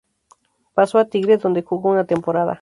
[0.73, 2.59] Pasó a Tigre, donde jugó una temporada.